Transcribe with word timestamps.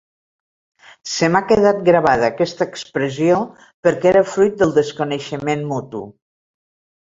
Se 1.15 1.29
m’ha 1.33 1.41
quedat 1.51 1.83
gravada 1.89 2.25
aquesta 2.31 2.67
expressió, 2.71 3.37
perquè 3.89 4.13
era 4.15 4.27
fruit 4.33 4.59
del 4.65 4.77
desconeixement 4.81 5.67
mutu. 5.77 6.05